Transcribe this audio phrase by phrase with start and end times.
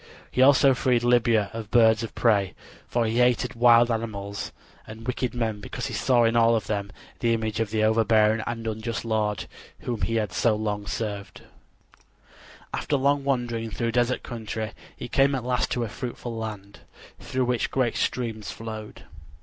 [0.31, 2.55] He also freed Libya of birds of prey;
[2.87, 4.51] for he hated wild animals
[4.87, 8.41] and wicked men because he saw in all of them the image of the overbearing
[8.47, 9.45] and unjust lord
[9.81, 11.41] whom he so long had served.
[12.73, 16.79] After long wandering through desert country he came at last to a fruitful land,
[17.19, 19.03] through which great streams flowed.